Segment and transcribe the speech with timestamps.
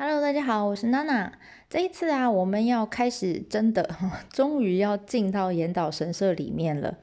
[0.00, 1.32] Hello，大家好，我是娜娜。
[1.68, 3.96] 这一次啊，我们要开始真的，
[4.30, 6.98] 终于要进到岩岛神社里面了。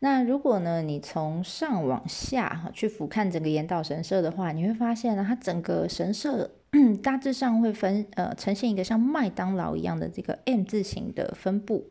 [0.00, 6.50] 那如果呢，你从上往下哈去俯瞰整个岩岛神社的话，你会发现呢，它整个神社
[7.02, 11.86] 大致上会分呃呈现一个像麦当劳一样的这个 M 字形的分布。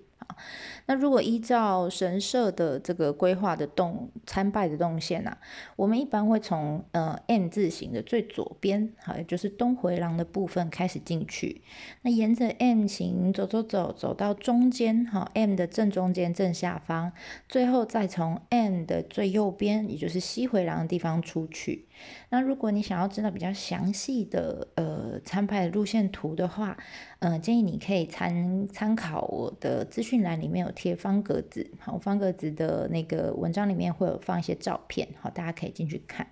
[0.86, 5.38] 那如果依照神社的这个规划的动参拜的动线呐，
[5.76, 11.62] 我们一般会从呃 M 字形的最左边，好，也就是东回廊的部分开始进去。
[12.02, 17.12] 那沿着 M 型走走走，走到中间，哈，M 的正中间正下方，
[17.48, 21.88] 最后再从 M 的最右边，也就是西回廊的地方出去。
[22.30, 26.78] 那如果你想要知道比较详细的呃参拜的路线图的话，
[27.20, 36.28] 嗯，建议你可以参参考我的资讯栏里面有贴方格子，好，方格子的那个文章里面会有放一些照片，好，大家可以进去看。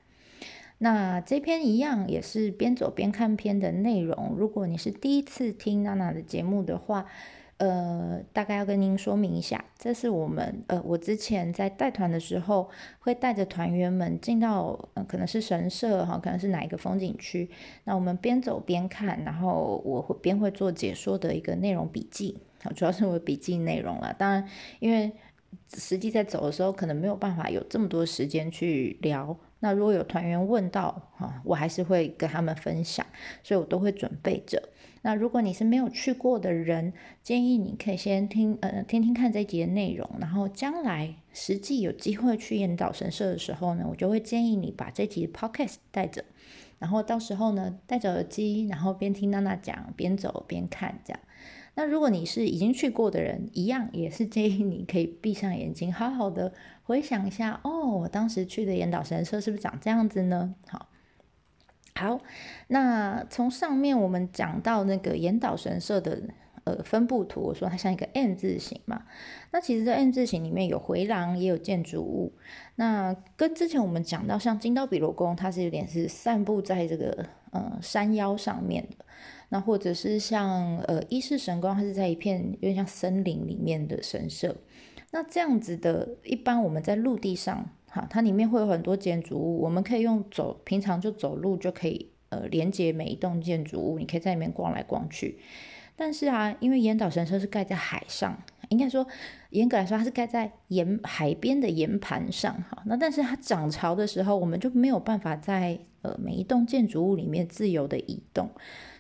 [0.78, 7.06] 那这篇一样也是边走边看篇的内容，如果你是第一次听娜娜的节目的话。
[7.62, 17.48] 呃，大概要跟您说明一下，这是我们呃，我之前在带团的时候，会带着团员们进到呃，可能是神社哈，可能是哪一个风景区，
[17.84, 24.12] 那我们边走边看，然后我会边会做解说的一个内容笔记，好，主要是我笔记内容了。
[24.18, 24.44] 当然，
[24.80, 25.12] 因为
[25.78, 29.38] 实际在走的时候，可能没有办法有这么多时间去聊。
[29.60, 33.06] 那如果有团员问到哈，我还是会跟他们分享，
[33.44, 34.70] 所以我都会准备着。
[35.04, 46.24] 那如果你是没有去过的人，建议你可以先听呃听听看这一集的内容，然后将来实际有机会去岩岛神社的时候呢，我就会建议你把这集 podcast 带着，
[46.78, 51.20] 然后到时候呢戴着耳机，然后边听娜娜讲，边走边看这样。
[51.74, 60.54] 那如果你是已经去过的人，一样也是建议你可以闭上眼睛，好好的回想一下，哦，我当时去的岩岛神社是不是长这样子呢？
[60.68, 60.90] 好，
[61.96, 62.20] 好，
[62.68, 66.22] 那从上面我们讲到那个岩岛神社的
[66.64, 69.04] 呃分布图，我说它像一个 N 字形嘛，
[69.52, 72.34] 那其实这 N 字形里面有回廊，也有建筑物，
[72.76, 79.06] 那跟之前我们讲到像金刀比罗宫，它是有点是散布在这个呃山腰上面的。
[79.50, 84.56] 那或者是像呃一世神宫，它是在一片有点像森林里面的神社。
[85.12, 95.38] 那这样子的，一般我们在陆地上，哈，它里面会有很多建筑物，我们可以用走，平常就走路就可以呃连接每一栋建筑物，你可以在里面逛来逛去。
[95.98, 99.06] 但是啊，因为岩岛神社是盖在海上，应该说
[99.50, 102.82] 严格来说它是盖在岩海边的岩盘上，哈。
[102.86, 108.50] 那但是它涨潮的时候，我们就没有办法在呃每一栋建筑物里面自由的移动。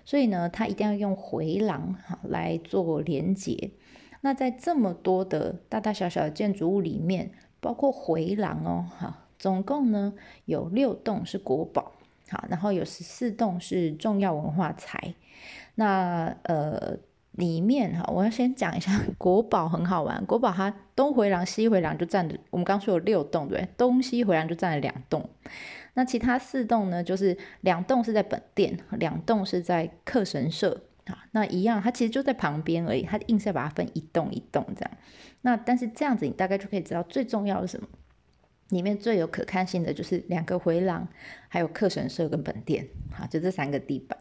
[0.03, 3.72] 所以呢，它一定要用回廊哈来做连接。
[4.19, 10.13] 那在这么多的大大小小的建筑物里面，包括回廊哦哈，总共呢
[10.44, 11.94] 有六栋是国宝，
[12.29, 15.13] 好，然后有十四栋是重要文化财。
[15.75, 16.97] 那呃
[17.31, 25.29] 里面哈，我要先讲一下国宝很好玩，国宝它东回廊西回廊就占着，我们刚说有六栋对，东西回廊就占了两栋。
[25.93, 27.03] 那其他四栋呢？
[27.03, 31.25] 就是两栋是在本店，两栋是在客神社啊。
[31.31, 34.91] 那一样，它其实就在旁边而已，它硬是要把它分一栋一栋这样。
[35.41, 37.88] 那但是这样子，你大概就可以知道最重要的是什么？
[38.69, 41.07] 里面最有可看性的就是两个回廊，
[41.47, 44.17] 还有客神社跟本店，好，就这三个地方。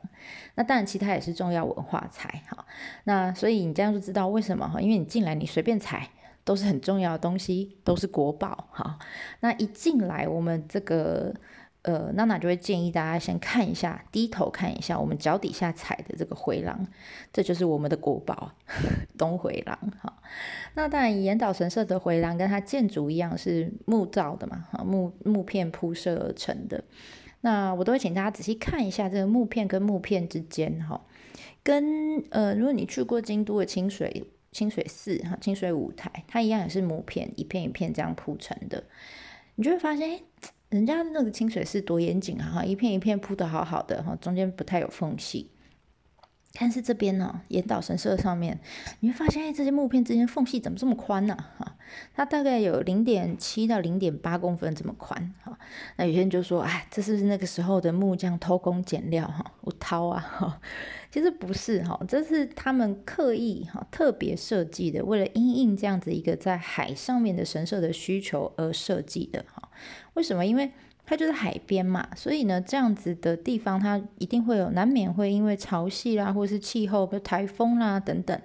[0.55, 2.67] 那当然，其他也是重要文化财哈。
[3.05, 4.81] 那所以你这样就知道为什么哈？
[4.81, 6.09] 因为你进来，你随便踩。
[6.43, 8.99] 都是很重要的东西，都是国宝哈。
[9.41, 11.33] 那一进来，我们这个
[11.83, 16.87] 呃娜娜就会建议大家先看一下，低头看一下我们脚底下踩的这个回廊，
[17.33, 18.53] 这就是我们的国宝
[19.17, 20.21] 东回廊哈。
[20.75, 26.83] 那当然，岩岛神社的回廊跟它建筑一样是木造的嘛，哈木木片铺设而成的。
[27.41, 31.01] 那我都会请大家仔细看一下这个木片跟木片之间哈，
[31.63, 34.31] 跟呃如果你去过京都的清水。
[34.53, 38.83] 清水寺哈，清水舞台，它一样也是木片，一片一片这样铺成的。
[39.55, 40.23] 你就会发现，
[40.71, 45.51] 人家那个清水寺多严谨啊，哈，一片一片铺的好好的，哈，中间不太有缝隙。
[46.53, 48.59] 但是这边呢，岩岛神社上面，
[49.01, 51.37] 你会发现，哎，这些木片之间缝隙怎么这么宽呢？
[51.59, 51.70] 哈，
[52.15, 55.33] 它大概有零点七到零点八公分这么宽。
[55.43, 55.59] 哈，
[55.97, 59.27] 那有些人就说，哎，这是不是那个时候的木匠偷工减料？
[59.27, 60.61] 哈，我掏啊，哈。
[61.11, 69.69] 其实不是哈，这是他们刻意哈特别设计的，为了因应这样子一个在海上面的神社的需求而设计的哈。
[70.15, 70.47] 为什么？
[70.47, 70.71] 因为
[71.05, 78.41] 它就是海边嘛，所以呢，这样子的地方它一定会有难免会因为潮汐啦，或是气候，比如台风啦等等，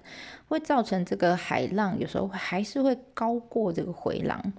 [0.48, 4.54] 会造成这个海浪有时候还是会高过这个回廊。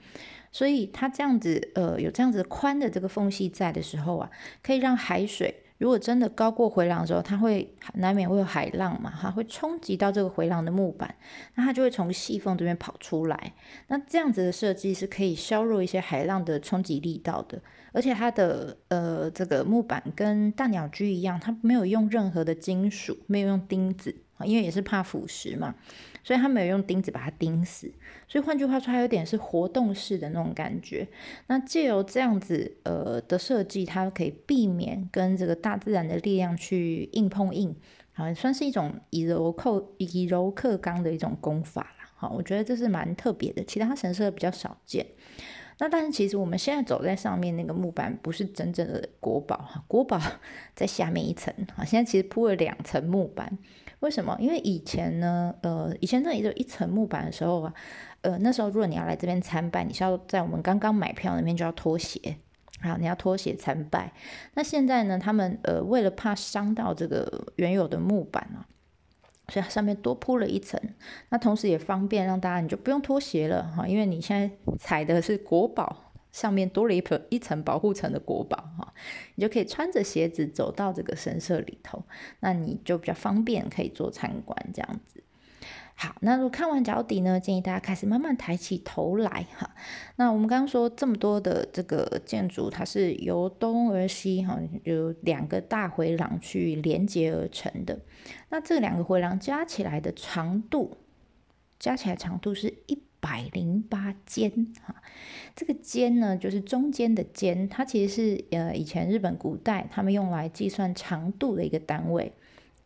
[0.53, 4.31] 所以它这样子呃有这样子宽的这个缝隙在的时候啊，
[4.63, 5.63] 可以让海水。
[5.79, 11.15] 如果真的高过回廊的时候，它会难免会有海浪嘛，它会冲击到这个回廊的木板，
[11.55, 13.53] 那它就会从细缝这边跑出来。
[13.89, 17.61] 那这样子的设计是可以削弱一些海浪的冲击力道的，
[17.93, 25.75] 而且它的呃这个木板跟大鸟居一样，它没有用任何的金属，没有用钉子，因为也是怕腐蚀嘛。
[26.23, 27.89] 所以他没有用钉子把它钉死，
[28.27, 31.07] 所以换句话说，它有点是活动式的那种感觉。
[31.47, 37.77] 那借由这样子呃的设计，它可以避免跟这个大自然的力量去硬碰硬，
[38.13, 42.11] 好，算是一种以柔扣以柔克刚的一种功法啦。
[42.17, 45.07] 好，我觉得这是蛮特别的，其他神社比较少见。
[45.79, 50.21] 那但是其实我们现在走在上面那个木板不是真正的国宝哈，国宝
[50.75, 53.57] 在下面一层哈，现在其实铺了两层木板。
[54.07, 54.37] 为什么？
[54.39, 57.75] 因为以前呢，呃，以前这里就一层木板的时候啊，
[58.21, 62.37] 呃，那时候如果你要来这边参拜，你是要在我们刚刚买票那边就要脱鞋，
[62.83, 64.13] 好，你要脱鞋参拜。
[64.55, 68.63] 那现在呢，他们呃为了怕伤到这个原有的木板啊，
[69.49, 70.81] 所以上面多铺了一层。
[71.31, 76.06] 那同时也方便让大家你就不用脱鞋了哈，因为你现在踩的是国宝。
[76.37, 78.93] 上面多了一层一层保护层的国宝哈，
[79.37, 82.05] 你就可以穿着鞋子走到这个神社里头，
[82.41, 85.25] 那你就比较方便可以做参观这样子。
[85.95, 89.75] 好，那如果看完脚底呢，建议大家开始慢慢抬起头来哈。
[90.17, 97.99] 那我们刚刚说这么多的这个建筑，它是由东而西哈，有两个大回廊去连接而成的。
[98.51, 100.99] 那这两个回廊加起来的长度，
[101.79, 103.06] 加起来长度是一。
[103.29, 104.49] 百零八间
[104.85, 104.95] 哈，
[105.57, 112.33] 这个间呢，就是中间的间，它其实是呃以前日本古代他们用来计算长度的一个单位，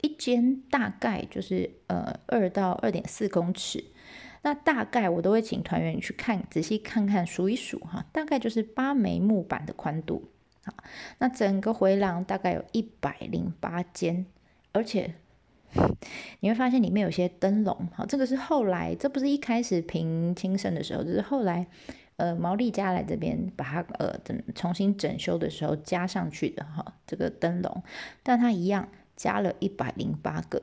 [0.01, 3.85] 一间大概就是呃二到二点四公尺，
[4.41, 10.31] 那大概我都会请团员去看，仔细看看数一数哈，大概就是八枚木板的宽度
[10.65, 10.73] 啊，
[11.19, 14.25] 那整个回廊大概有一百零八间，
[14.73, 15.13] 而且。
[16.41, 21.67] 你会发现里面有些灯笼，好，这个是后来，这不是一开始平清盛的时候，就是后来，
[22.17, 27.83] 呃，毛利家来这边把它呃整重新整修的时候加上去的哈，这个灯笼，
[28.23, 30.63] 但它一样加了一百零八个，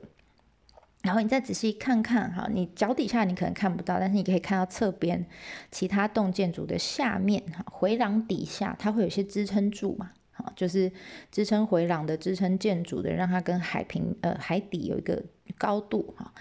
[1.02, 5.26] 然后你再仔细看看哈，你脚底下你可能看不到，但是你可以看到侧边
[5.70, 10.10] 其他栋建筑的下面哈，回廊底下它会有些支撑柱嘛。
[10.38, 10.90] 啊，就是
[11.30, 15.22] 支撑回廊的、支撑建筑的，让它跟海平呃海底有一个
[15.56, 16.32] 高度哈，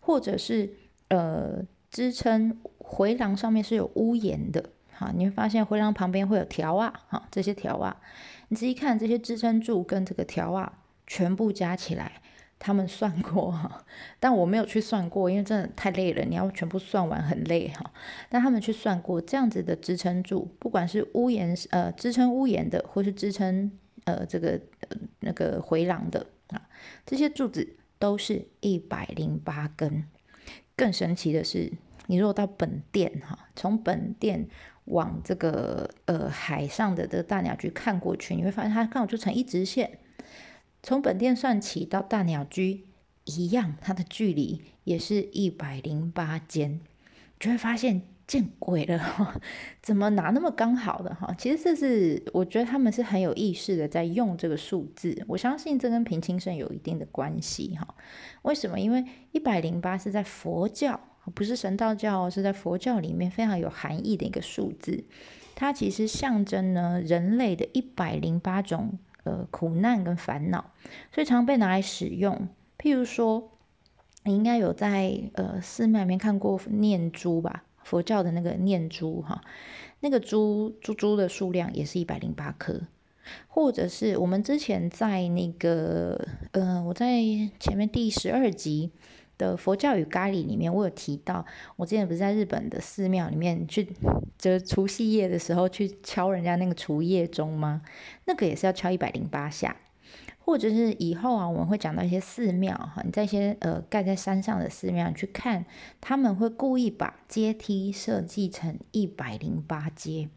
[0.00, 0.70] 或者是
[1.08, 7.96] 呃支撑回廊上面是有屋檐的哈，你会发现回廊旁边会有条啊哈，这些条啊，
[8.48, 12.20] 你仔细看这些支撑柱跟这个条啊，全部加起来。
[12.58, 13.84] 他们算过哈，
[14.18, 17.92] 但我没有去算过，因为真的太累了，你要全部算完很累哈。
[18.30, 23.70] 但他们去算过，这样子的支撑柱，不管是屋檐呃支撑屋檐的，或是支撑
[24.04, 24.60] 呃这个
[25.20, 26.68] 那个回廊的啊，
[27.04, 30.04] 这些柱子都是一百零八根。
[30.74, 31.72] 更神奇的是，
[32.06, 34.48] 你如果到本店哈，从本店
[34.86, 39.98] 往这个呃海上的这个大鸟居看过去，你会发现它刚好就成一直线。
[40.86, 42.84] 从本店算起到大鸟居
[43.24, 46.78] 一样，它的距离也是一百零八间，
[47.40, 49.40] 就会发现见鬼了，
[49.82, 51.34] 怎么拿那么刚好的哈？
[51.36, 57.96] 其实这是我觉得他们是很有意识的在用这个数字，我相信这跟平清盛有一定的关系哈。
[58.42, 58.78] 为什么？
[58.78, 61.00] 因为一百零八是在佛教，
[61.34, 65.02] 不是神道教，是在佛教里面非常有含义的一个数字，
[65.56, 68.96] 它其实象征呢人类的一百零八种。
[69.26, 70.70] 呃，苦难跟烦恼，
[71.12, 72.48] 所以常被拿来使用。
[72.78, 73.50] 譬如说，
[74.22, 77.64] 你应该有在呃寺庙里面看过念珠吧？
[77.82, 79.42] 佛教的那个念珠哈，
[79.98, 82.82] 那个珠珠珠的数量也是一百零八颗。
[83.48, 87.20] 或者是我们之前在那个呃，我在
[87.58, 88.92] 前面第十二集。
[89.38, 91.44] 的佛教与咖喱里面，我有提到，
[91.76, 93.88] 我之前不是在日本的寺庙里面去，
[94.38, 97.82] 就是除夕夜的时候去敲人家那个除夜钟吗？
[98.24, 99.76] 那个也是要敲一百零八下，
[100.38, 105.64] 或者是以后啊，我们会讲到一些寺庙哈，你在一些呃盖在山上的寺庙去看，
[106.00, 110.28] 他们会故意把阶梯设计成一百零八阶。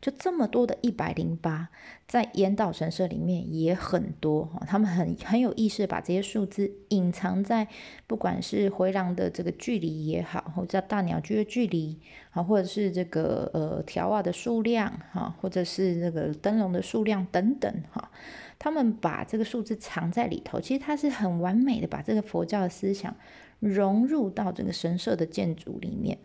[0.00, 1.68] 就这么多的一百零八，
[2.06, 7.66] 在岩岛神社里面也很多哈，他们很很有意识把这些数字隐藏在，
[8.06, 11.98] 不管是回廊的这个距离也好，或者大鸟居的距离
[12.30, 18.10] 啊，或者是这个呃条瓦的数量哈，或者是这个灯笼的数量等等哈，
[18.58, 23.16] 他们把这个数字藏在里头，其实它是很完美的把这个佛教的思想
[23.58, 26.18] 融入到这个神社的建筑里面。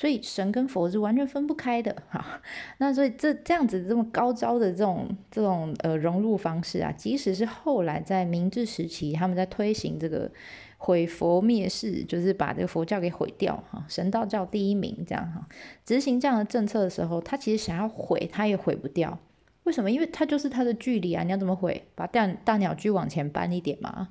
[0.00, 2.40] 所以神跟佛是完全分不开的 哈。
[2.78, 10.30] 那所以这这样子这么高招的这种这种呃融入方式啊，即使是后来在明治时期，他们在推行这个
[10.78, 15.46] 毁佛灭世，就是把这个佛教给毁掉哈，神道教第一名这样哈，
[15.84, 19.18] 执行这样的政策的时候，他其实想要毁，他也毁不掉。
[19.64, 19.90] 为什么？
[19.90, 21.22] 因为它就是它的距离啊！
[21.22, 21.84] 你要怎么毁？
[21.94, 24.08] 把大大鸟居往前搬一点嘛？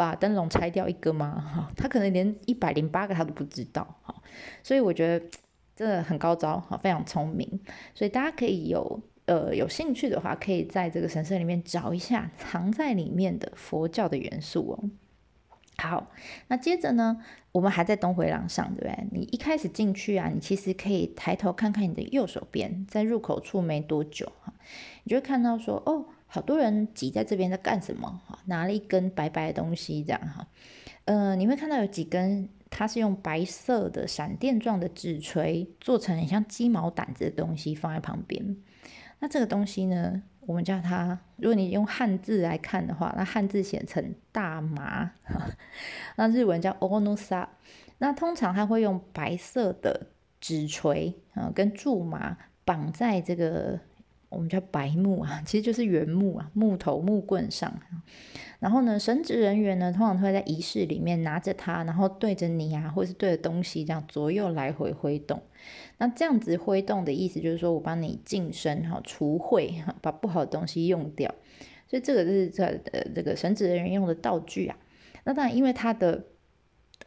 [0.00, 1.38] 把灯笼拆掉一个吗？
[1.54, 4.14] 哈，他可能连一百零八个他都不知道哈。
[4.62, 5.26] 所以我觉得
[5.76, 7.60] 真的很高招哈，非常聪明。
[7.94, 14.88] 所以大家可以有呃有兴趣的话，可以在这个神社里面找一下藏在里面的佛教的元素哦。
[15.76, 16.10] 好，
[16.48, 19.06] 那接着呢，我们还在东回廊上，对不对？
[19.12, 24.54] 你一开始进去啊，你其实可以抬头看看你的右手边，在入口处没多久哈，
[25.04, 28.08] 你就会看到说，哦，好多人挤在这边在干什么？
[28.24, 30.46] 哈，拿了一根白白的东西，这样哈，
[31.06, 38.56] 呃，你会看到有几根，它是用白色的闪电状的纸锤做成很像鸡毛掸子的东西放在旁边。
[39.18, 40.22] 那这个东西呢？
[40.42, 45.10] 我们叫它，如果你用汉字来看的话，那汉字写成大麻，
[46.14, 47.48] 那日文叫 onusa。
[47.98, 50.06] 那通常它会用白色的
[50.40, 53.80] 纸锤啊，跟苎麻绑在这个。
[54.30, 57.72] 我们叫白木啊， 其实就是原木啊，木头木棍上。
[58.58, 65.42] 然后呢，神职人员呢，通常会在仪式里面拿着它，然后对着你啊，或是对着东西这样左右来回挥动。
[65.98, 71.34] 那这样子挥动的意思就是说我帮你净身哈，除秽，把不好的东西用掉。
[71.86, 74.76] 所以这个就是这呃这个神职人员用的道具啊。
[75.24, 76.24] 那当然，因为它的。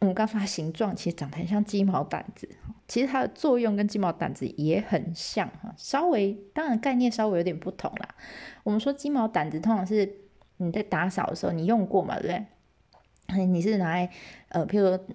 [0.00, 2.48] 我们刚说它形状其实长得很像鸡毛掸子，
[2.86, 8.14] 其实它的作用跟鸡毛掸子也很像哈，稍微当然概念稍微有点不同啦。
[8.62, 10.16] 我们说鸡毛掸子通常是
[10.58, 13.46] 你在打扫的时候你用过嘛，对不对？
[13.46, 14.10] 你是拿来
[14.50, 15.06] 呃，譬如说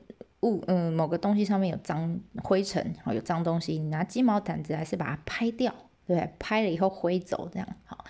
[0.42, 5.72] 物嗯某个东西上面有脏灰尘，好有脏东西，你拿鸡毛掸子还是把它拍掉，
[6.08, 6.34] 对不对？
[6.40, 8.04] 拍了以后挥走这样好。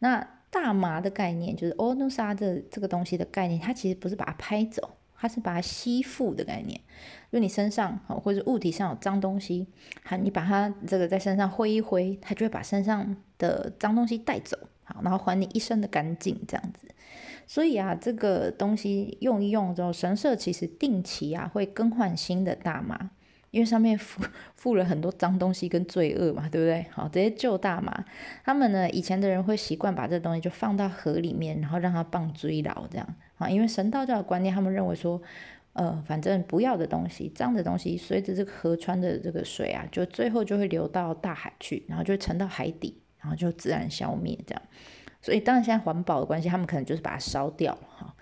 [0.00, 4.90] 那大麻的概念就是欧努沙这这个东西的概念，它其实不是把它拍走。
[5.16, 6.80] 它是把它吸附的概念，
[7.32, 9.66] 就你身上或者物体上有脏东西，
[10.04, 16.88] 好，你把它这个在身上挥一挥，它就会把身上的脏东西带走，好，然后还你一身的干净这样子。
[17.46, 23.10] 所以啊，这个东西用一用之后，神社其实定期啊会更换新的大麻，
[23.50, 24.24] 因为上面附
[24.56, 26.86] 附了很多脏东西跟罪恶嘛，对不对？
[26.90, 28.04] 好，这些旧大麻，
[28.44, 33.14] 他们呢以前的人会习惯把这东西就放到河里面，然后让它放追牢这样。
[33.36, 35.20] 啊，因为神道教的观念，他们认为说，
[35.72, 44.62] 呃，反正不要的东西、脏的东西，随着这个河川的这个水啊，就最后就会流到大海去，然后就沉到海底，然后就自然消灭这样。
[45.20, 48.14] 所以当然现在环保的关系，他们可能就是把它烧掉哈。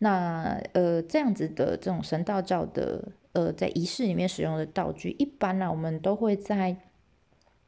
[0.00, 6.76] 那呃，这样子的这种神道教的呃，在仪式里面使用的道具，一般呢，我们都会在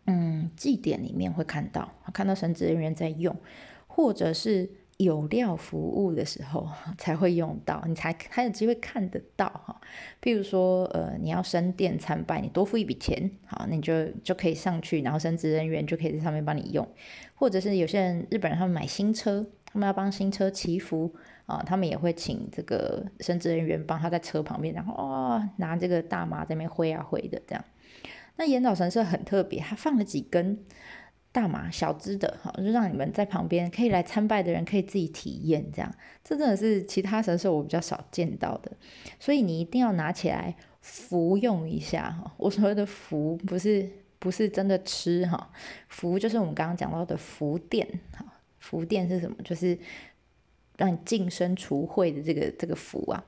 [0.07, 3.35] 嗯祭典里面会看到，看到神职人员在用，
[3.87, 4.71] 或者是。
[5.03, 6.69] 有料服务的时候
[6.99, 9.81] 才会用到，你才还有机会看得到哈。
[10.23, 16.87] 譬如说，呃，你要升殿参拜，你多付一笔钱，好，那你就就可以上去，然后升职人员就可以在上面帮你用。
[17.35, 21.13] 或者是有些人日本人他们买新车，他们要帮新车祈福
[21.47, 27.65] 啊，他们也会请这个升职人员帮他在车旁边，然后哦拿这个大麻在那边挥啊挥的这样。
[28.37, 30.59] 那岩岛神社很特别，他放了几根。
[31.33, 35.91] 大麻小支的，哈，就让你们在旁边可以来参拜的人可以自己体验，这样，
[36.23, 38.71] 这真的是其他神社我比较少见到的，
[39.19, 42.31] 所以你一定要拿起来服用一下哈。
[42.37, 45.51] 我所谓的服不是不是真的吃哈，
[45.89, 48.25] 服就是我们刚刚讲到的福电哈，
[48.59, 49.35] 福电是什么？
[49.43, 49.79] 就是
[50.77, 53.25] 让你净身除秽的这个这个福啊，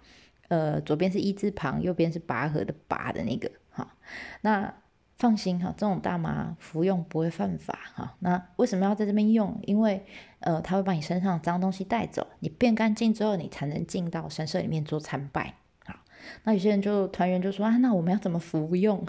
[0.49, 3.97] 呃，左边是一字旁，右边是拔河的拔的那个哈，
[4.43, 4.75] 那。
[5.17, 8.17] 放心哈，这种大麻服用不会犯法哈。
[8.19, 9.59] 那为什么要在这边用？
[9.63, 10.05] 因为
[10.41, 15.55] 呃，它会把你身上脏东西带走，你变干净之后，你才能进到神社里面做参拜。
[15.85, 15.95] 好，
[16.43, 19.07] 那有些人就团员就说啊，那我们要怎么服用？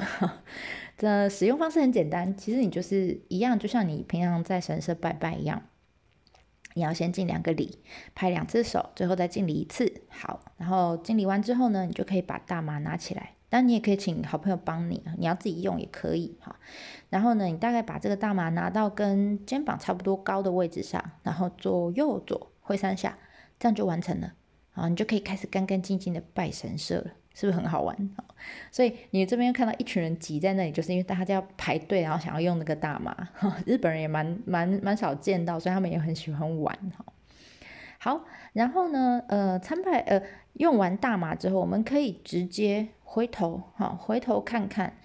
[0.97, 5.63] 这使用方式很简单，其实你就是一样，就像你平常在神社拜拜一样，
[6.75, 7.79] 你要先敬两个礼，
[8.13, 9.91] 拍两次手，最后再敬礼一次。
[10.09, 13.31] 好，然后敬礼完之后呢，你就可以把大麻拿起来。
[13.49, 16.55] 但你也可以请好朋友帮你，你要自己用也可以哈。
[17.09, 23.17] 然后呢，你大概把这个大麻拿到跟肩膀差不多高的位置上，然后左右左挥三下，
[23.57, 24.33] 这样就完成了。
[24.73, 27.95] 啊，你就可以开始干干净净的拜神社了，是不是很好玩？
[28.71, 33.15] 所以你这边看到一群人挤在那里，就是因为大家要排队，然后想要用那个大麻。
[33.65, 37.05] 日本人也蛮蛮蛮少见到，所以他们也很喜欢玩哈。
[37.99, 40.21] 好，然后呢，呃，参拜呃
[40.53, 42.89] 用完大麻之后，我们可以直接。
[43.05, 44.97] 回头，哈，回头看看，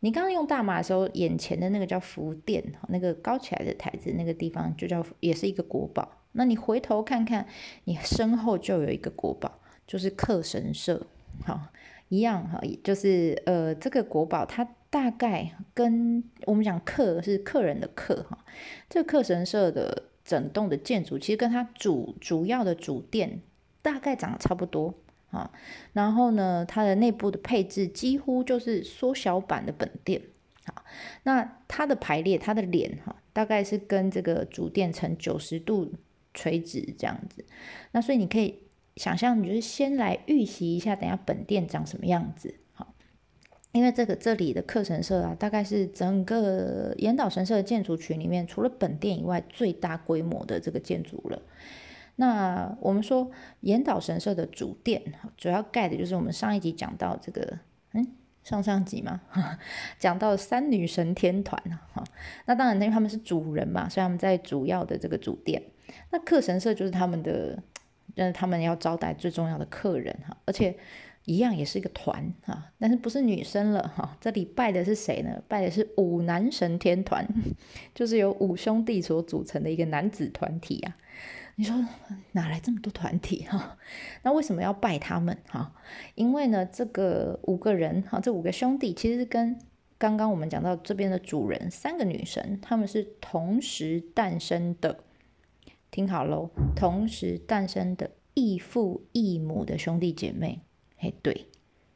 [0.00, 6.22] 你刚刚用大麻的时候，眼前的那个叫福殿，那个高起来的台子那个地方就叫也是一个国宝。
[6.32, 7.46] 那你回头看看，
[7.84, 11.06] 你身后就有一个国宝，就是克神社，
[11.44, 11.60] 好，
[12.08, 18.44] 一样哈，就是呃，这个国宝它大概跟我们讲客是客人的客哈，
[18.88, 23.40] 这个克神社的整栋的建筑其实跟它主主要的主殿
[23.80, 24.94] 大概长得差不多
[25.30, 25.50] 啊，
[25.92, 30.20] 然后呢，它的内部的配置几乎就是缩小版的本殿，
[30.64, 30.84] 好，
[31.22, 35.92] 那它的排列，它的脸哈，大概是跟这个主殿呈九十度。
[36.38, 37.46] 垂直这样子，
[37.92, 38.58] 那所以你可以
[38.96, 42.92] 想象，你就是先来预习一下，等下本店长什么样子，好，
[43.72, 51.40] 因为这个这里的课神社啊，大概是整个岩岛神社的建筑群里面，除了本店以外最大规模的这个建筑了。
[52.16, 53.30] 那我们说
[53.60, 55.02] 岩岛神社的主殿，
[55.36, 57.58] 主要盖的就是我们上一集讲到这个，
[57.92, 58.06] 嗯，
[58.42, 59.20] 上上集嘛，
[59.98, 62.02] 讲到三女神天团哈，
[62.46, 65.62] 那当然因为他们是主人嘛，所以他们在主要的这个主殿。
[66.10, 67.62] 那客神社就是他们的，
[68.14, 70.74] 就是他们要招待最重要的客人哈，而且
[71.26, 75.42] 一样也是一个团哈，但是不是女生了哈，这里拜的是谁呢？
[75.48, 77.26] 拜的是五男神天团，
[77.94, 80.96] 就是由五兄弟所组成的一个男子团体啊。
[81.58, 81.74] 你说
[82.32, 83.78] 哪来这么多团体哈？
[84.22, 85.74] 那为什么要拜他们哈？
[86.14, 89.58] 因为呢，这个五个人哈，这五个兄弟其实跟
[89.96, 95.00] 刚刚我们讲到这边的主人三个女神，他们是同时诞生的。
[95.90, 100.60] 听好喽，同时诞生的异父异母的兄弟姐妹，
[100.98, 101.46] 嘿，对，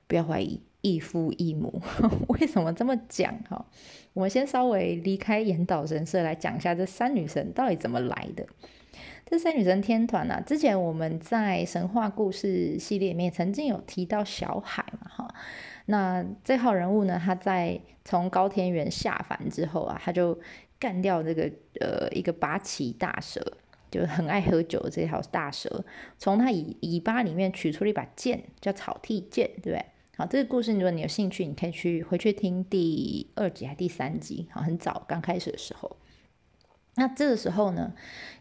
[0.07, 1.83] 不要怀疑，异父异母，
[2.29, 3.37] 为什么这么讲？
[3.47, 3.67] 哈，
[4.14, 8.47] 我们先稍微离开岩岛神社来讲一下这三女神到底怎么来的。
[9.26, 15.35] 这三女神天团呢，之前我们在神话故事系列里面曾经有提到小海嘛，哈，
[15.87, 20.38] 那这号人物呢，他在从高天原下凡之后啊，他就
[20.78, 23.40] 干掉这个呃一个拔起大蛇。
[23.90, 25.85] 就很爱喝酒这条大蛇，
[26.16, 29.85] 从他尾尾巴里面取出了一把剑，叫草剃剑，对不对？
[30.16, 35.97] 好，这个故事如果你有兴趣，你可以去回去听第二集还第三集，好，很早刚开始的时候。
[36.97, 37.93] 那这个时候呢，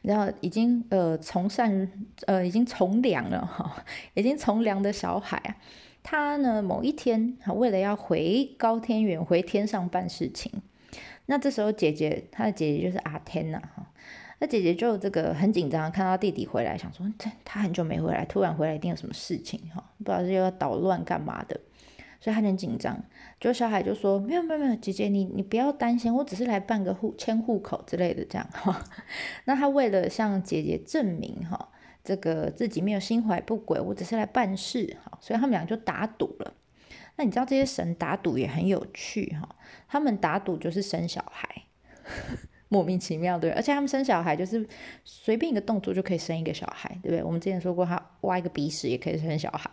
[0.02, 1.90] 你知道已经呃从善
[2.26, 3.84] 呃已经从良了哈，
[4.14, 5.56] 已经从良的小海啊，
[6.04, 10.52] 他呢某一天为了要回高天远回天上办事情，
[11.28, 13.86] 那这时候姐姐他的姐姐就是阿天呐哈。
[14.42, 17.06] 那姐姐就这个很紧张，看到弟弟回来，想说
[17.44, 21.60] 他很久没回来，突然回来一定有什么事情哈，不知道是又要捣乱干嘛的，
[22.20, 23.02] 所以他很紧张。
[23.40, 28.86] 就小海就说没有没有没有，姐姐你你不要担心，我只是来办个户迁户口之类的这样哈。
[29.46, 31.70] 那他为了向姐姐证明哈，
[32.04, 36.54] 这个自己没有心怀不轨，我只是来办事哈，所以他们俩就打赌了。
[37.16, 39.56] 那你知道这些神打赌也很有趣哈，
[39.88, 41.64] 他们打赌就是生小孩。
[42.72, 44.68] 莫名其妙对，而且他们生小孩就是
[45.04, 47.24] 随便一个动作就可以生一个小孩，对不对？
[47.24, 49.68] 我们之前说过，他挖一个鼻屎也可以生小孩，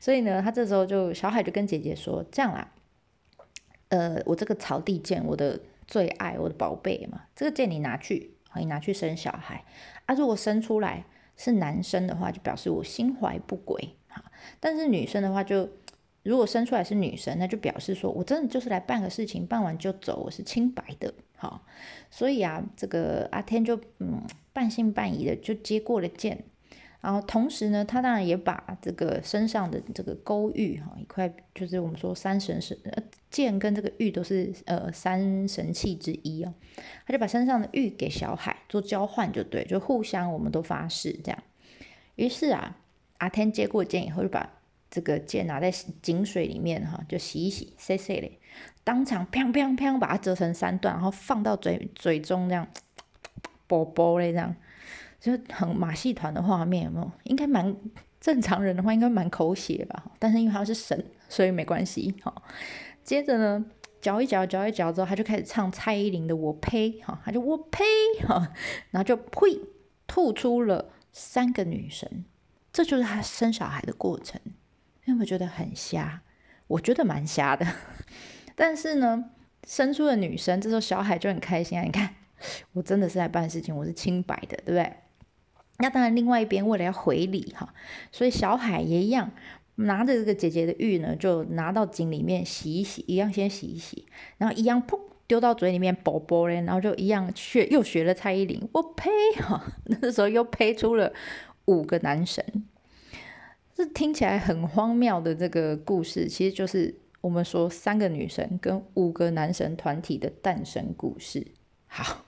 [0.00, 2.72] 所以呢，他这时候就小海就跟姐姐说：“这样啦，
[3.88, 9.64] 呃，我这个草地剑，我的最爱，我的宝贝嘛，这个剑你拿去，你拿去生小孩
[10.06, 10.14] 啊。
[10.14, 11.04] 如果生出来
[11.36, 14.22] 是男生的话，就表示我心怀不轨哈；
[14.60, 15.68] 但是女生的话，就
[16.22, 21.64] 如果生出来是女生，那就表示说我真的就是来办个事情，办完就走，我是清白的。”好，
[22.10, 26.44] 所以啊，这个阿天就嗯半信半疑的就接过了剑，
[27.00, 36.52] 然后同时呢，他当然也把这个身上的这个勾玉哈一块，就是我们说三神是呃剑跟这个玉都是呃三神器之一哦，
[37.06, 41.42] 他就把身上的玉给小海做交换，就对，就互相我们都发誓这样。
[42.16, 42.76] 于是啊，
[43.18, 44.50] 阿天接过剑以后，就把
[44.90, 45.70] 这个剑拿在
[46.02, 48.40] 井水里面哈，就洗一洗，洗洗嘞。
[48.82, 52.66] 当场砰砰砰把它折成三段，然后放到嘴嘴中，这样
[53.68, 54.56] 啵啵嘞，这样
[55.20, 57.10] 就很马戏团的画面，有没有？
[57.24, 57.76] 应该蛮
[58.20, 60.12] 正常人的话，应该蛮口血吧？
[60.18, 62.14] 但是因为他是神，所以没关系。
[62.22, 62.42] 好，
[63.02, 63.64] 接着呢，
[64.00, 67.84] 嚼一嚼，嚼一嚼之后，他就开始唱蔡依林的《我呸》哈，他就我呸
[68.26, 68.52] 哈，
[68.90, 69.60] 然后就呸
[70.06, 72.24] 吐出了三个女神，
[72.72, 74.40] 这就是他生小孩的过程。
[75.04, 76.22] 有没有觉得很瞎？
[76.66, 77.66] 我觉得蛮瞎的。
[78.54, 79.30] 但是呢，
[79.66, 81.82] 生出了女生，这时候小海就很开心啊！
[81.82, 82.14] 你看，
[82.72, 84.92] 我真的是在办事情，我是清白的，对不对？
[85.78, 87.72] 那当然，另外一边为了要回礼哈，
[88.12, 89.30] 所以小海也一样
[89.76, 94.04] 拿着这个姐姐的玉呢，就拿到井里面洗一洗，一样先洗一洗，
[94.38, 99.10] 然后一样噗丢到嘴里面啵啵嘞，然后就一样学又学了蔡依林，我呸
[99.40, 99.62] 哈，
[100.00, 101.12] 那时候又呸出了
[101.66, 102.44] 五个男神，
[103.74, 106.94] 这听起来很荒谬的这个故事，其实就是。
[107.20, 111.44] 我们说三个女神跟五个男神团体的诞生故事。
[111.88, 112.24] 好，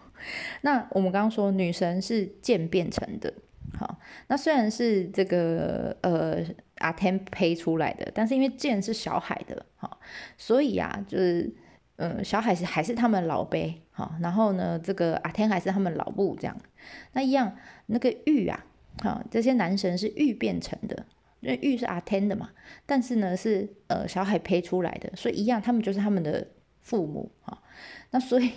[0.62, 3.32] 那我们刚刚说女神是剑变成的。
[3.78, 6.38] 好，那虽然是这个呃
[6.78, 10.00] 阿天胚出来的，但是因为剑是小海的，好，
[10.36, 11.54] 所以啊，就是
[11.96, 16.56] 嗯小海是还是他们老辈，好，然后呢，这个阿天还是他们老部这样。
[17.12, 17.56] 那一样
[17.86, 18.66] 那个玉啊，
[19.02, 21.06] 好，这些男神是玉变成的，
[21.38, 22.50] 因为玉是阿天的嘛，
[22.84, 26.44] 但是呢是呃小海胚出来的，所以一样，他们就是他们的
[26.80, 27.62] 父母啊。
[28.10, 28.50] 那所以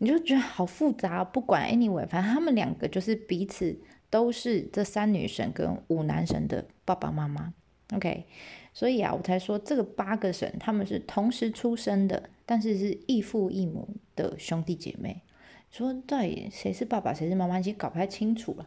[0.00, 3.78] 你就觉得好复杂，不管 anyway，反正他们两个就是彼此。
[4.12, 7.54] 都是这三女神跟五男神的爸爸妈妈
[7.94, 8.26] ，OK，
[8.74, 15.22] 所以啊，我才说这个八个神他们是同时出生的，但是是异父异母的兄弟姐妹。
[15.70, 18.66] 说到底谁是爸爸谁是妈妈，已经搞不太清楚了。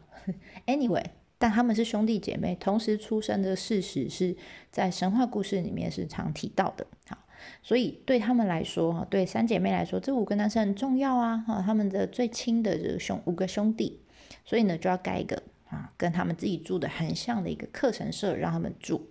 [0.66, 1.04] Anyway，
[1.38, 4.38] 但他们是兄弟姐妹，同时出生的事实是
[4.72, 6.88] 在神话故事里面是常提到的。
[7.10, 7.18] 好，
[7.62, 14.02] 所以对他们来说，哈，对三姐妹来说，这五个男生很重要啊，哈，他们的最亲的这个兄五个兄弟。
[14.46, 19.10] 所以呢，就要盖一个啊，跟他们自己住的很像的一个课程社，让他们住。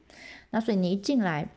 [0.50, 1.48] 那所以你一进来，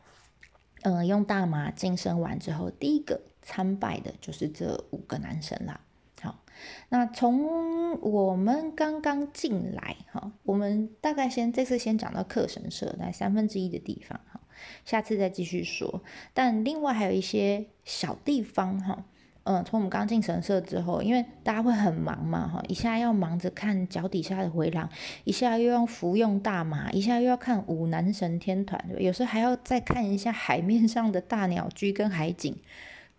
[0.84, 5.82] 嗯，用大麻晋升完之后，第一个参拜的就是这五个男生啦。
[6.22, 6.42] 好，
[6.88, 14.40] 那从我们刚刚进来哈，我们大概先这次先讲到课程社在三分之一的地方哈，
[14.84, 16.02] 下次再继续说。
[16.34, 19.06] 但另外还有一些小地方哈。
[19.48, 24.90] 嗯，从我们刚进神社之后，因为大家会很忙嘛，哈，一下要忙着看脚底下的回廊，
[25.24, 32.58] 一下又要服用大麻，一下又要看五男神天团，有时候还要再看一下海面上的大鸟居跟海景，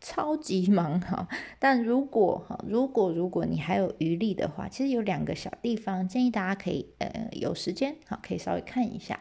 [0.00, 1.28] 超级忙哈。
[1.60, 9.20] 但如果哈，如果如果你还有余力的话，其实有两个小地方建议大家可以呃有时间哈，可以稍微看一下。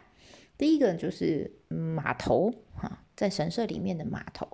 [0.57, 4.47] 第一个就是码头哈，在神社里面的码头，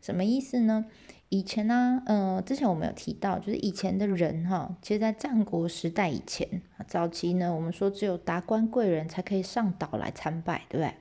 [0.00, 0.86] 什么意思呢？
[1.30, 10.94] 以前呢，呃，之前我们有提到，就是以前的人哈，其实，在战国时代以前，早期呢，我们说只有达官贵人才可以上岛来参拜，对不对？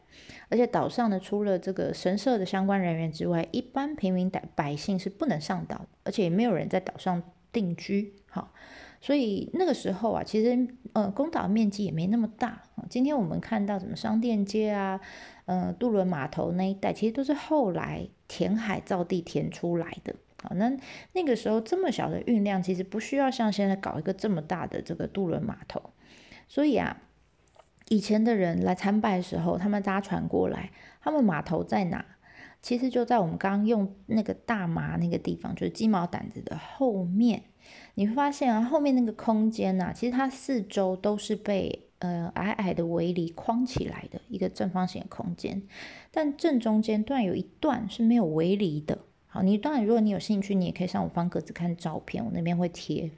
[0.50, 8.52] 而且岛上呢，除了这个神社的相关人员之外，一般平民百百姓是不能上岛，而且也没有人在岛上定居，哈。
[9.00, 12.64] 所以那个时候啊，其实，呃，宫岛面积也没那么大。
[12.90, 15.00] 今天我们看到什么商店街啊，
[15.46, 20.16] 呃，渡轮码头那一带，其实都是后来填海造地填出来的。
[20.42, 20.72] 好，那
[21.14, 25.82] 那个时候这么小的运量，其实不需要像现在搞一个这么大的这个渡轮码头。
[26.48, 27.02] 所以啊，
[27.90, 32.04] 以前的人来参拜的时候，他们搭船过来，他们码头在哪？
[32.68, 37.44] 其实就在我们刚刚用那个大麻那个地方，就是鸡毛掸子的后面。
[37.96, 45.64] 你会发现啊，后面那个空间呐，其实它四周都是被呃矮矮的围篱框起来的一个正方形的空间，
[46.12, 49.00] 但正中间段有一段是没有围篱的。
[49.28, 53.10] 好，你当然如果你有兴趣，你也可以上我方格子看照片，我那边会贴。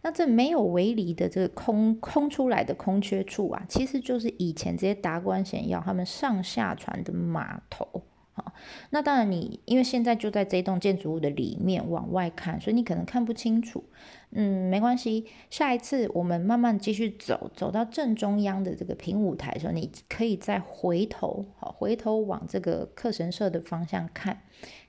[0.00, 8.02] 那这没有围篱的这个空空出来的空缺处啊，其实就是以前这些达官显要他们上下船的码头。
[8.38, 8.52] 好，
[8.90, 13.82] 那当然你因为现在就在这栋建筑物的里面往外看，所以你可能看不清楚。
[14.30, 24.42] 嗯，没关系，下一次我们慢慢继续走，走到正中央的这个平舞台的时候，你可以再回头，好，回头往这个课神社的方向看，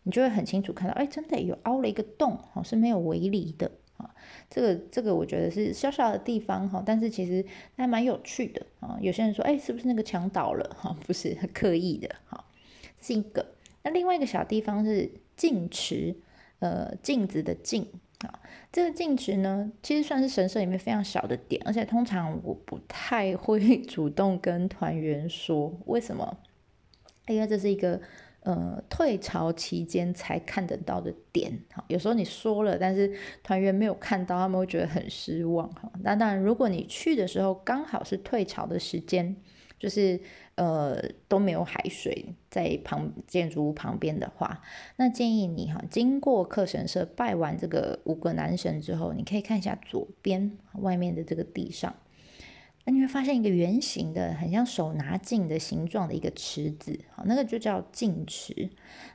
[0.04, 4.14] 你就会很清楚看到，哎，真的有凹了一个洞，好，是没有围篱的，啊，
[4.50, 7.46] 这个这个我觉得是小小的地方，哈，但是其实
[7.78, 12.44] 还蛮有趣的，啊，有些人说，哎，是不是那个墙倒了，哈，不是，刻意的，哈。
[13.02, 13.46] 是一个，
[13.84, 16.16] 那另外一个小地方是镜池，
[16.60, 17.88] 呃，镜子的镜
[18.20, 18.40] 啊，
[18.72, 26.38] 这个镜池呢，其实算是神社里面非常小的点，而且通常我不太会主动跟团员说为什么，
[27.28, 28.02] 因为这是一个
[28.42, 35.90] 呃退潮期间才看得到的点，哈，有时候你说了，但是团员没有看到，他们会觉得很失望，哈。
[36.02, 39.36] 那当然，如果你去的时候刚好是退潮的时间。
[39.80, 40.20] 就是
[40.56, 44.62] 呃都没有海水在旁建筑物旁边的话，
[44.98, 51.96] 那建议你哈，经过客神社拜完这个五个男神之后，你可以看一下左边外面的这个地上，
[52.84, 58.70] 那你会发现一个圆形的，很像手拿镜的形状的一个池子，好，那个就叫镜池。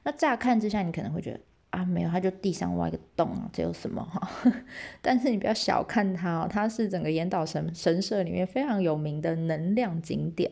[0.04, 1.40] 那乍看之下，你可能会觉得
[1.74, 4.28] 啊，没有，它就地上挖一个洞啊，这有什么哈？
[5.02, 10.50] 但是你不要小看它哦，它是整个岩岛神神社里面非常有名的能量景点。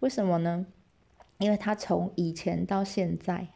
[0.00, 0.66] 为什么呢？
[1.38, 3.48] 因为它从以前到现在，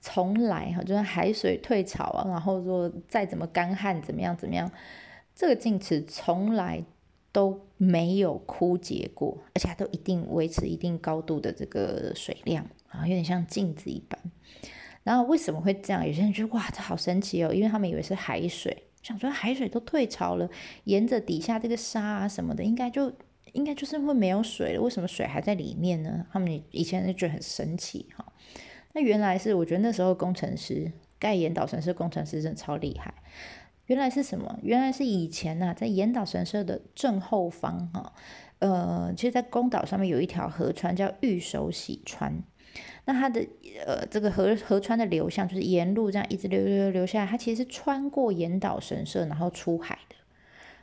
[0.00, 4.70] 从来哈，就是海水退潮啊，然后说再怎么干旱，怎么样怎么样，
[5.34, 6.84] 这个镜池从来
[7.32, 14.18] 都没有枯竭过，而且它都一定维持一定高度的这个水量啊，有点像镜子一般。
[15.04, 16.04] 然后为什么会这样？
[16.04, 20.48] 有些人就哇，这好神奇哦，因为他们以为是海水，想说海水都退潮了，
[20.84, 23.12] 沿着底下这个沙啊什么的，应该就
[23.52, 26.26] 应该就是会没有水了，为什么水还在里面呢？
[26.32, 28.24] 他们以前就觉得很神奇哈。
[28.94, 33.12] 那原来是我觉得那时候工程师盖岩岛神社工程师真的超厉害。
[33.86, 34.58] 原来是什么？
[34.62, 38.14] 原来是以前呐，在岩岛神社的正后方哈，
[38.60, 42.42] 呃，其实，在宫岛上面有一条河川叫玉手洗川。
[43.04, 43.40] 那它的
[43.86, 50.16] 呃这个河河川的流向就是沿路这样一直流流流流下来，它其实是穿过岩岛神社然后出海的。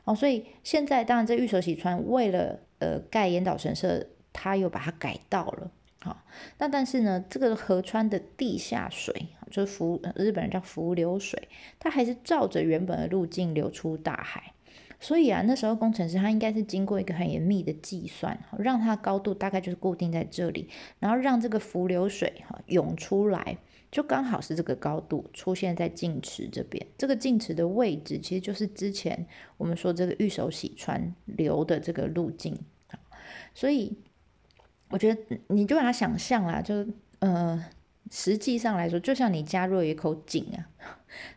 [0.03, 5.71] 哦，所以现在当然这玉手洗川为了呃盖岩岛神社，它又把它改道了。
[5.99, 6.23] 好，
[6.57, 14.53] 那但是呢，这个河川的地下水就是浮日本人叫浮流水，它还是照着原本的路径流出大海。
[15.01, 23.57] 所以啊，那时候工程师他应该是经过一个很严密的计算，让它高度大概就是固定在这里，然后让这个浮流水哈涌出来，
[23.91, 26.85] 就刚好是这个高度出现在净池这边。
[26.97, 29.25] 这个净池的位置其实就是之前
[29.57, 32.57] 我们说这个玉手洗川流的这个路径
[33.53, 33.97] 所以
[34.89, 36.87] 我觉得你就把它想象啦，就
[37.19, 37.65] 呃。
[38.13, 40.67] 实际上来说，就像你加入一口井啊，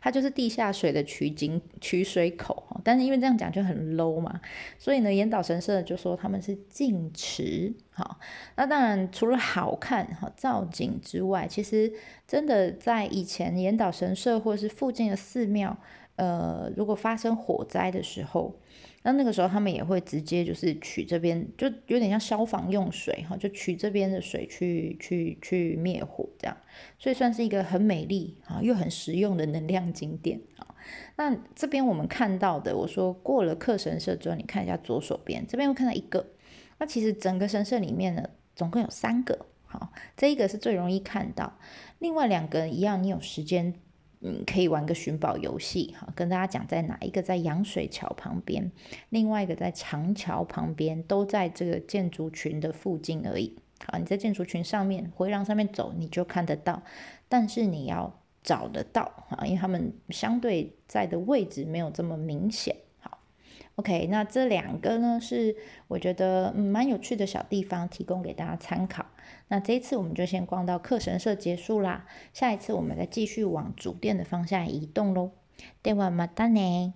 [0.00, 4.40] 它就是地下水的取井取水口但是因为这样讲就很 low 嘛，
[4.78, 7.72] 所以呢，岩岛神社就说他们是净池。
[7.90, 8.18] 好，
[8.56, 11.92] 那当然除了好看哈造景之外，其实
[12.26, 15.76] 真的在以前岩岛神社或者是附近的寺庙，
[16.16, 18.58] 呃，如果发生火灾的时候。
[19.06, 26.56] 那那个时候，他们也会直接就是取这边，就有点像消防用水哈，就取这边的水去去去灭火这样，
[26.98, 30.74] 所以算是一个很美丽啊又很实用的能量景点啊。
[31.16, 36.26] 那这边我们看到的，我说过了克神社之后，你看一下左手边这边会看到一个，
[36.78, 41.58] 那其实整个神社里面呢，总共有三个，好，这一个是最容易看到，
[41.98, 43.74] 另外两个一样，你有时间。
[44.26, 48.72] 嗯，可以玩个寻宝游戏哈，跟大家讲在哪一个在羊水桥旁边，
[49.10, 53.54] 另外一个在长桥旁边，都在这个建筑群的附近而已。
[53.88, 56.82] 啊，你在建筑群上面回廊上面走，你就看得到，
[57.28, 62.74] 但是你要找得到啊，因为他们相对在的位置没有这么明显。
[63.75, 65.55] OK，那这两个呢是
[65.87, 69.05] 我觉得蛮有趣的小地方，提供给大家参考。
[69.47, 75.31] 那这一次我们就先逛到课神社结束啦，下一次我们再继续往主店的方向移动喽。
[75.83, 76.93] ではまたね。